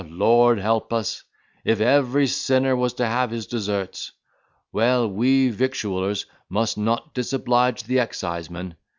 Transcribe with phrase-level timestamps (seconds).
[0.09, 1.23] Lord help us!
[1.63, 4.11] if every sinner was to have his deserts.
[4.71, 8.77] Well, we victuallers must not disoblige the excisemen.